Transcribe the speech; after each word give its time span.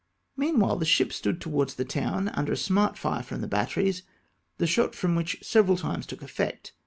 Meanwhile 0.35 0.77
the 0.77 0.85
ships 0.85 1.17
stood 1.17 1.39
towards 1.39 1.75
the 1.75 1.85
town, 1.85 2.29
under 2.29 2.53
a 2.53 2.57
smart 2.57 2.97
fire 2.97 3.21
from 3.21 3.41
the 3.41 3.47
batteries, 3.47 4.01
the 4.57 4.65
shot 4.65 4.95
from 4.95 5.15
which 5.15 5.37
several 5.43 5.77
times 5.77 6.07
took 6.07 6.23
effect. 6.23 6.73